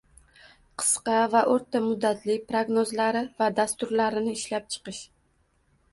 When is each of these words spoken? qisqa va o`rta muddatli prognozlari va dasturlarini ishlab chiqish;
qisqa 0.83 1.17
va 1.33 1.41
o`rta 1.51 1.81
muddatli 1.89 2.39
prognozlari 2.53 3.23
va 3.43 3.53
dasturlarini 3.61 4.37
ishlab 4.41 4.67
chiqish; 4.77 5.03